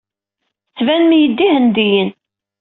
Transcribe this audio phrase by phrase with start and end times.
[0.67, 2.09] Tettbanem-iyi-d d Ihendiyen.